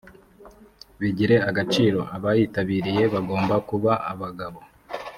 [0.99, 4.59] bigire agaciro abayitabiriye bagomba kuba abagabo